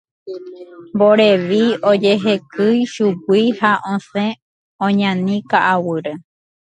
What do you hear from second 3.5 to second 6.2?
ha osẽ oñani ka'aguýre.